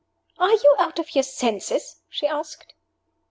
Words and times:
"Are 0.39 0.49
you 0.53 0.75
out 0.79 0.97
of 0.97 1.13
your 1.13 1.21
senses?" 1.23 1.97
she 2.09 2.25
asked. 2.25 2.73